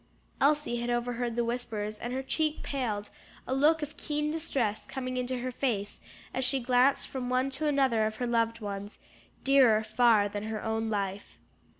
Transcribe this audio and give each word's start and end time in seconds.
Elsie 0.41 0.77
had 0.77 0.89
overheard 0.89 1.35
the 1.35 1.43
whispers 1.45 1.99
and 1.99 2.11
her 2.11 2.23
cheek 2.23 2.63
paled, 2.63 3.11
a 3.45 3.53
look 3.53 3.83
of 3.83 3.97
keen 3.97 4.31
distress 4.31 4.87
coming 4.87 5.15
into 5.15 5.37
her 5.37 5.51
face 5.51 6.01
as 6.33 6.43
she 6.43 6.59
glanced 6.59 7.07
from 7.07 7.29
one 7.29 7.51
to 7.51 7.67
another 7.67 8.07
of 8.07 8.15
her 8.15 8.25
loved 8.25 8.61
ones, 8.61 8.97
dearer 9.43 9.83
far 9.83 10.27
than 10.27 10.45
her 10.45 10.63
own 10.63 10.89
life. 10.89 11.37